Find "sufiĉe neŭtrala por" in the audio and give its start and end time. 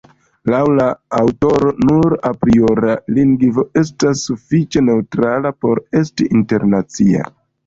4.31-5.85